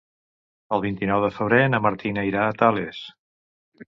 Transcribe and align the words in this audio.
El 0.77 0.83
vint-i-nou 0.85 1.19
de 1.25 1.29
febrer 1.35 1.59
na 1.73 1.79
Martina 1.87 2.23
irà 2.31 2.47
a 2.47 2.57
Tales. 2.63 3.03